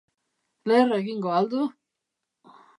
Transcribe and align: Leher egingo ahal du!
Leher 0.71 0.95
egingo 0.97 1.35
ahal 1.35 1.53
du! 1.53 1.63